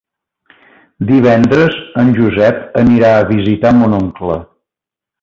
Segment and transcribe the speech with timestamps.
[1.09, 4.41] Divendres en Josep anirà a visitar mon oncle.